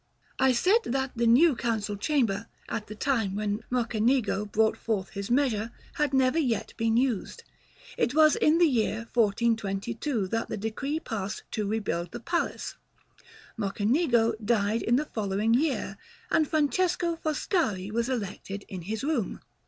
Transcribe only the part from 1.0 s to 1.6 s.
the new